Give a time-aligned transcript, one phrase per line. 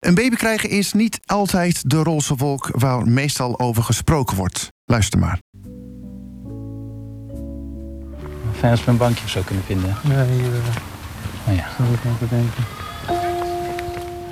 [0.00, 4.68] Een baby krijgen is niet altijd de roze wolk waar meestal over gesproken wordt.
[4.84, 5.38] Luister maar.
[8.58, 9.96] Fijn als we een bankje of zo kunnen vinden.
[10.08, 11.68] Ja, hier uh, Oh ja.
[11.76, 12.64] zou ik even denken.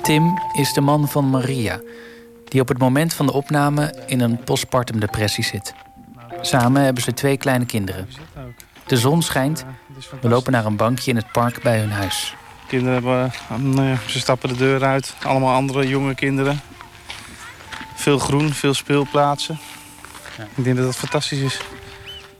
[0.01, 1.79] Tim is de man van Maria,
[2.47, 5.73] die op het moment van de opname in een postpartum depressie zit.
[6.41, 8.07] Samen hebben ze twee kleine kinderen.
[8.87, 9.65] De zon schijnt.
[10.21, 12.35] We lopen naar een bankje in het park bij hun huis.
[12.69, 15.15] Kinderen hebben, eh, nou ja, ze stappen de deur uit.
[15.23, 16.59] Allemaal andere jonge kinderen.
[17.95, 19.59] Veel groen, veel speelplaatsen.
[20.55, 21.61] Ik denk dat dat fantastisch is.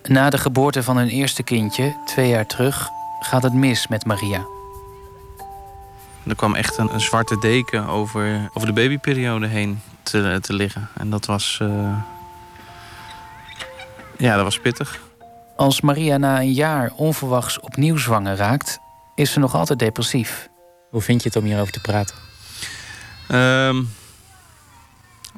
[0.04, 2.90] Na de geboorte van hun eerste kindje, twee jaar terug,
[3.20, 4.46] gaat het mis met Maria.
[6.28, 10.90] Er kwam echt een, een zwarte deken over, over de babyperiode heen te, te liggen.
[10.98, 11.58] En dat was...
[11.62, 11.98] eh,
[14.18, 15.00] ja, dat was pittig.
[15.56, 18.80] Als Maria na een jaar onverwachts opnieuw zwanger raakt,
[19.20, 20.50] is ze nog altijd depressief.
[20.90, 22.16] Hoe vind je het om hierover te praten?
[23.28, 23.84] Ehm,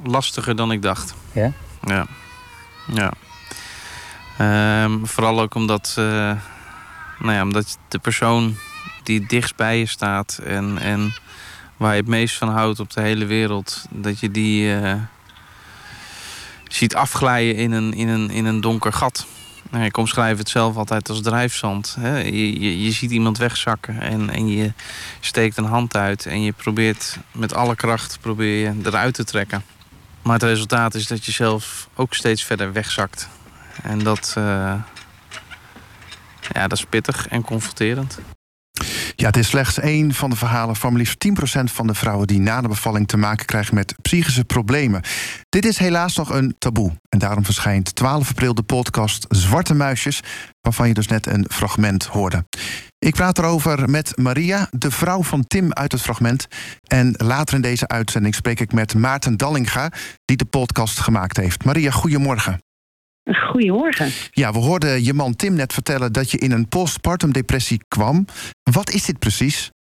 [0.04, 1.14] lastiger dan ik dacht.
[1.32, 1.52] Ja?
[1.84, 2.08] Ja.
[2.94, 3.14] ja.
[4.38, 6.04] Ehm, vooral ook omdat, eh,
[7.20, 8.56] nou ja, omdat de persoon
[9.04, 11.14] die het dichtst bij je staat en, en
[11.78, 14.94] waar je het meest van houdt op de hele wereld, dat je die eh,
[16.68, 19.28] ziet afglijden in een, in een, in een donker gat.
[19.72, 21.96] Nou, ik omschrijf het zelf altijd als drijfzand.
[22.00, 22.18] Hè?
[22.18, 24.74] Je, je, ziet iemand wegzakken en, en je
[25.20, 29.64] steekt een hand uit en je probeert met alle kracht probeer je eruit te trekken.
[30.22, 33.30] Maar het resultaat is dat je zelf ook steeds verder wegzakt.
[33.84, 34.74] En dat, eh,
[36.52, 38.20] ja, dat is pittig en confronterend.
[39.22, 41.28] Ja, het is slechts één van de verhalen van liefst
[41.60, 45.02] 10% van de vrouwen die na de bevalling te maken krijgen met psychische problemen.
[45.50, 46.92] Dit is helaas nog een taboe.
[47.10, 50.22] En daarom verschijnt 12 april de podcast Zwarte Muisjes,
[50.62, 52.46] waarvan je dus net een fragment hoorde.
[53.00, 56.48] Ik praat erover met Maria, de vrouw van Tim uit het fragment.
[56.88, 59.92] En later in deze uitzending spreek ik met Maarten Dallinga,
[60.26, 61.64] die de podcast gemaakt heeft.
[61.64, 62.60] Maria, goedemorgen.
[63.24, 64.10] Goedemorgen.
[64.32, 68.26] Ja, we hoorden je man Tim net vertellen dat je in een postpartum depressie kwam.
[68.72, 69.72] Wat is dit precies?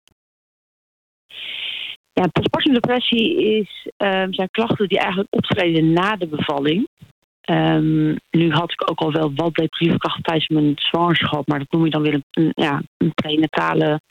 [2.13, 6.87] Ja, postpartum depressie is, ehm, zijn klachten die eigenlijk optreden na de bevalling.
[7.41, 11.71] Ehm, nu had ik ook al wel wat depressieve klachten tijdens mijn zwangerschap, maar dat
[11.71, 14.01] noem je dan weer een, ja, een prenatale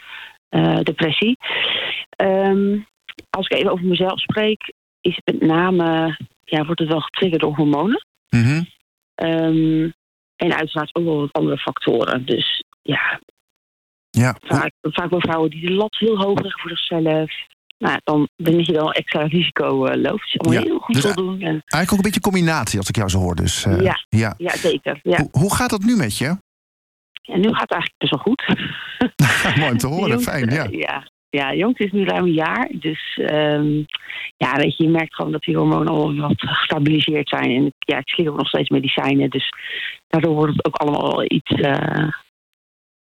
[0.48, 1.36] eh, depressie.
[2.10, 2.78] Ehm,
[3.30, 7.40] als ik even over mezelf spreek, is het met name, ja, wordt het wel getriggerd
[7.40, 8.04] door hormonen.
[8.28, 8.62] Mhm.
[9.20, 9.90] Ehm,
[10.36, 12.26] en uiteraard ook wel wat andere factoren.
[12.26, 13.20] Dus ja,
[14.10, 17.30] Ja, vaak, vaak bij vrouwen die de lat heel hoog leggen voor zichzelf.
[17.78, 20.22] Nou, dan denk je wel extra risico eh, loopt.
[20.22, 21.32] Dus allemaal Ja, heel goed dus, wil eh, doen.
[21.40, 23.34] En, eigenlijk ook een beetje combinatie als ik jou zo hoor.
[23.34, 24.04] Dus, eh, Ja.
[24.08, 24.34] ja.
[24.38, 25.00] ja, zeker.
[25.02, 25.16] Ja.
[25.16, 26.36] Hoe, hoe gaat het nu met je?
[27.22, 28.46] En nu gaat het eigenlijk best wel goed.
[29.58, 30.50] Mooi om te horen, fijn.
[30.50, 30.66] Ja.
[30.70, 31.10] ja.
[31.30, 32.70] Ja, jongste is nu ruim een jaar.
[32.72, 33.76] Dus ehm,
[34.36, 37.50] ja, weet je, je merkt gewoon dat die hormonen al wat gestabiliseerd zijn.
[37.50, 39.30] En ja, ik slik ook nog steeds medicijnen.
[39.30, 39.52] Dus
[40.08, 41.50] daardoor wordt het ook allemaal iets...
[41.50, 42.08] eh,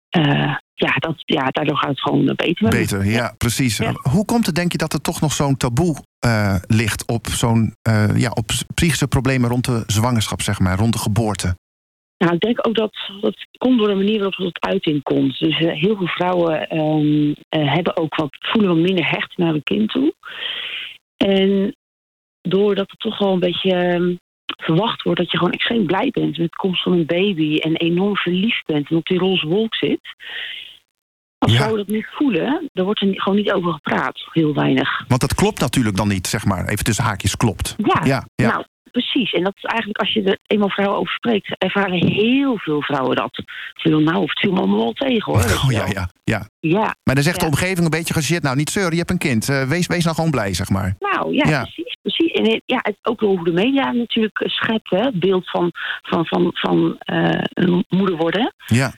[0.09, 2.69] eh, ja, dat, ja, daardoor gaat het gewoon beter.
[2.69, 3.77] Beter, ja, precies.
[3.77, 3.93] Ja.
[4.11, 7.75] Hoe komt het, denk je, dat er toch nog zo'n taboe eh, ligt op zo'n
[8.15, 11.57] ja, op psychische problemen rond de zwangerschap, zeg maar, rond de geboorte?
[12.19, 15.39] Nou, ik denk ook dat dat komt door de manier waarop het uiting komt.
[15.39, 19.53] Dus eh, heel veel vrouwen ehm, eh, hebben ook wat, voelen wat minder hecht naar
[19.53, 20.15] hun kind toe.
[21.17, 21.77] En
[22.43, 24.15] doordat het toch wel een beetje ehm,
[24.57, 27.77] verwacht wordt dat je gewoon extreem blij bent met de komst van een baby en
[27.77, 30.01] enorm verliefd bent en op die roze wolk zit.
[31.39, 31.57] Als Ja.
[31.57, 34.29] vrouwen dat niet voelen, dan wordt er gewoon niet over gepraat.
[34.33, 35.05] Heel weinig.
[35.09, 36.69] Want dat klopt natuurlijk dan niet, zeg maar.
[36.69, 37.75] Even tussen haakjes klopt.
[37.77, 38.49] Ja, Ja, ja.
[38.53, 38.65] nou
[39.01, 39.33] precies.
[39.33, 43.17] En dat is eigenlijk als je er eenmaal vrouwen over spreekt, ervaren heel veel vrouwen
[43.17, 43.35] dat.
[43.75, 45.43] Ze willen nou, of het viel me allemaal wel tegen hoor.
[45.49, 46.49] je Oh, ja, ja, ja.
[46.61, 48.43] Ja, Maar dan zegt de omgeving een beetje gezit.
[48.43, 49.49] Nou, niet zeuren, je hebt een kind.
[49.49, 50.95] Eh, wees, wees nou gewoon blij, zeg maar.
[50.99, 51.63] nou ja, Ja.
[51.63, 51.97] precies.
[52.03, 52.33] precies.
[52.33, 55.71] En het- ja, het, ook hoe de media natuurlijk eh, schept, hè, het beeld van,
[56.03, 58.55] van, van, van eh, een moeder worden.
[58.67, 58.93] Ja.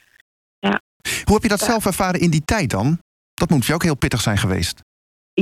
[0.58, 0.80] Ja.
[1.24, 2.98] Hoe heb je dat zelf ervaren in die tijd dan?
[3.34, 4.80] Dat moet jou ook heel pittig zijn geweest.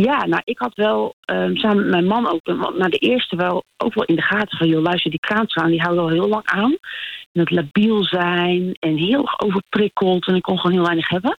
[0.03, 3.65] Ja, nou, ik had wel ehm, samen met mijn man ook, na de eerste wel
[3.77, 6.47] ook wel in de gaten van, joh, luister, die kraansgaan, die houden al heel lang
[6.47, 6.71] aan.
[7.33, 11.39] En dat labiel zijn en heel overprikkeld en ik kon gewoon heel weinig hebben.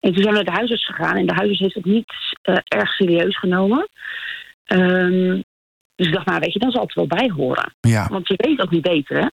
[0.00, 2.56] En toen zijn we naar de huisarts gegaan en de huisarts heeft het niet eh,
[2.64, 3.88] erg serieus genomen.
[4.64, 5.40] Ehm,
[5.98, 7.74] dus ik dacht, nou, weet je, dan zal het wel bij horen.
[7.80, 9.26] Ja, Want je weet ook niet beter, hè?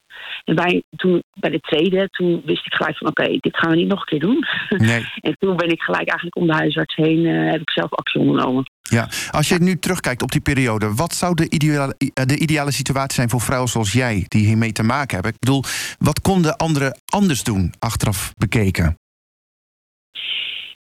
[0.44, 3.76] En bij, toen, bij de tweede, toen wist ik gelijk van, oké, dit gaan we
[3.76, 4.46] niet nog een keer doen.
[4.70, 5.06] nee.
[5.22, 8.20] En toen ben ik gelijk eigenlijk om de huisarts heen, eh, heb ik zelf actie
[8.20, 8.64] ondernomen.
[8.82, 9.10] Ja.
[9.32, 13.14] Als je nu terugkijkt op die periode, wat zou de ideale, eh, de ideale situatie
[13.14, 15.32] zijn voor vrouwen zoals jij, die hiermee te maken hebben?
[15.32, 15.64] Ik bedoel,
[15.98, 18.96] wat konden anderen anders doen, achteraf bekeken?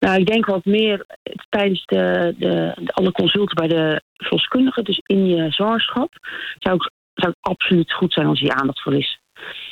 [0.03, 1.07] Nou, ik denk wat meer
[1.49, 6.13] tijdens de, de, de alle consulten bij de verloskundige, dus in je zwangerschap,
[6.59, 9.21] zou, ik, zou het absoluut goed zijn als je aandacht voor is.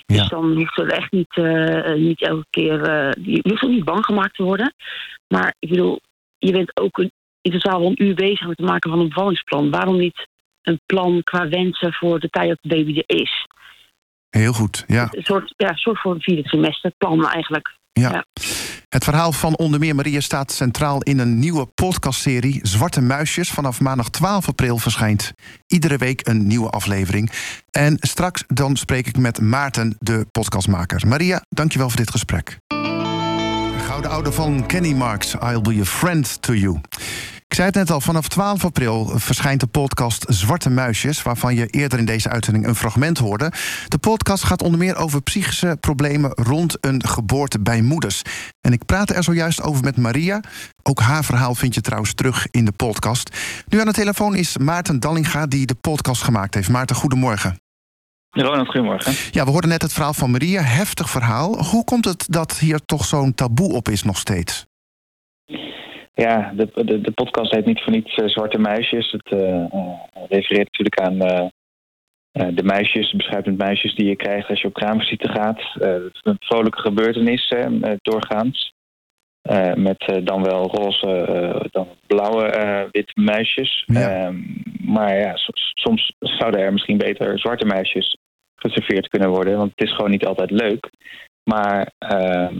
[0.07, 0.17] Ja.
[0.17, 2.83] Dus dan hoeft er echt niet, eh, niet elke keer.
[2.83, 4.75] eh, je hoeft ook niet bang gemaakt te worden.
[5.29, 6.01] Maar ik bedoel,
[6.39, 9.09] je bent ook een, in totaal wel een uur bezig met het maken van een
[9.09, 9.71] bevallingsplan.
[9.71, 10.27] Waarom niet
[10.63, 13.47] een plan qua wensen voor de tijd dat de baby er is?
[14.29, 15.09] Heel goed, ja.
[15.11, 17.77] Een soort, ja, soort voor een vierde trimester plan eigenlijk.
[17.93, 18.11] ja.
[18.13, 18.25] Ja.
[18.91, 23.51] Het verhaal van onder meer Maria staat centraal in een nieuwe podcastserie Zwarte Muisjes.
[23.51, 25.33] Vanaf maandag 12 april verschijnt
[25.67, 27.31] iedere week een nieuwe aflevering.
[27.71, 31.07] En straks dan spreek ik met Maarten, de podcastmaker.
[31.07, 32.59] Maria, dankjewel voor dit gesprek.
[33.87, 36.81] Gouden oude van Kenny Marks, I'll be a friend to you.
[37.51, 41.23] Ik zei het net al, vanaf 12 april verschijnt de podcast Zwarte Muisjes...
[41.23, 43.53] waarvan je eerder in deze uitzending een fragment hoorde.
[43.89, 46.33] De podcast gaat onder meer over psychische problemen...
[46.35, 48.23] rond een geboorte bij moeders.
[48.61, 50.41] En ik praatte er zojuist over met Maria.
[50.83, 53.37] Ook haar verhaal vind je trouwens terug in de podcast.
[53.69, 56.69] Nu aan de telefoon is Maarten Dallinga die de podcast gemaakt heeft.
[56.69, 57.61] Maarten, goedemorgen.
[58.31, 59.15] Ronald, goedemorgen.
[59.31, 60.63] Ja, we hoorden net het verhaal van Maria.
[60.63, 61.65] Heftig verhaal.
[61.65, 64.69] Hoe komt het dat hier toch zo'n taboe op is nog steeds?
[66.15, 69.11] Ja, de, de, de podcast heet niet voor niets eh, Zwarte Muisjes.
[69.11, 69.99] Het eh, eh,
[70.29, 71.19] refereert natuurlijk aan
[72.55, 75.61] de muisjes, de beschuitend muisjes die je krijgt als je op kraamvisite gaat.
[75.73, 77.55] Het is een vrolijke gebeurtenis,
[78.03, 78.73] doorgaans.
[79.75, 83.83] Met dan wel roze, dan blauwe, witte muisjes.
[83.87, 84.11] Ja.
[84.11, 84.37] Ehm,
[84.85, 88.17] maar ja, soms, soms zouden er misschien beter zwarte muisjes
[88.55, 89.57] geserveerd kunnen worden.
[89.57, 90.91] Want het is gewoon niet altijd leuk.
[91.45, 92.55] Maar ehm,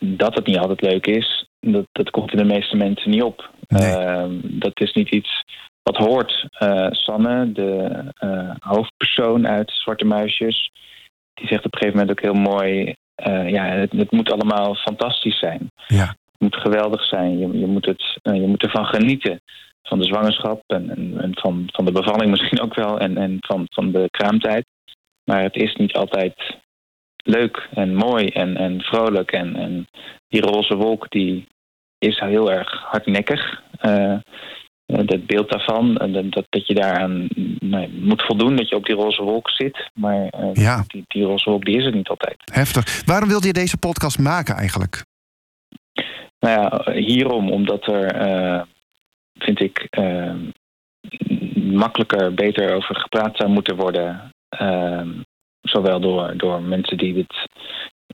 [0.00, 3.50] dat het niet altijd leuk is, dat, dat komt in de meeste mensen niet op.
[3.68, 3.96] Nee.
[3.96, 5.44] Ehm, dat is niet iets
[5.82, 6.46] wat hoort.
[6.50, 10.70] Eh, Sanne, de eh, hoofdpersoon uit Zwarte Muisjes,
[11.34, 14.74] die zegt op een gegeven moment ook heel mooi: eh, ja, het, het moet allemaal
[14.74, 15.70] fantastisch zijn.
[15.86, 16.06] Ja.
[16.06, 17.38] Het moet geweldig zijn.
[17.38, 19.40] Je, je, moet, het, je moet ervan genieten.
[19.82, 22.98] Van de zwangerschap en, en, en van, van de bevalling misschien ook wel.
[22.98, 24.66] En, en van, van de kraamtijd.
[25.24, 26.58] Maar het is niet altijd
[27.30, 29.32] leuk en mooi en, en vrolijk.
[29.32, 29.86] En, en
[30.28, 31.46] die roze wolk die
[31.98, 33.62] is heel erg hardnekkig.
[33.78, 34.20] Eh, eh,
[34.86, 37.28] dat beeld daarvan, eh, dat, dat, je daaraan
[37.60, 39.90] nou, moet voldoen, dat je op die roze wolk zit.
[39.94, 42.36] Maar eh, Ja, die, die roze wolk die is er niet altijd.
[42.52, 43.02] heftig.
[43.04, 45.04] Waarom wilde je deze podcast maken eigenlijk?
[46.40, 48.62] Nou ja, hierom, omdat er, eh,
[49.38, 50.34] vind ik, eh,
[51.54, 54.32] makkelijker, beter over gepraat zou moeten worden.
[54.48, 55.08] Eh,
[55.62, 57.46] zowel door, door mensen die dit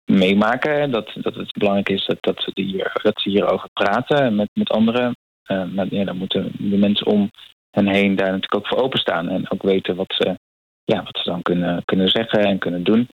[0.04, 4.48] meemaken, dat, dat het belangrijk is dat, dat, ze, hier, dat ze hierover praten met,
[4.52, 5.16] met anderen.
[5.42, 7.30] Eh, maar ja, dan moeten de mensen om
[7.70, 10.38] hen heen daar natuurlijk ook voor openstaan en ook weten wat ze,
[10.84, 13.08] ja, wat ze dan kunnen, kunnen zeggen en kunnen doen.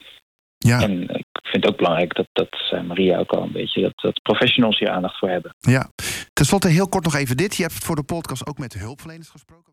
[0.59, 3.81] Ja, En ik vind het ook belangrijk dat, dat zei Maria ook al een beetje,
[3.83, 5.55] dat, dat professionals hier aandacht voor hebben.
[5.59, 5.91] ja.
[6.33, 7.57] Ten slotte heel kort nog even dit.
[7.57, 9.73] Je hebt voor de podcast ook met hulpverleners gesproken.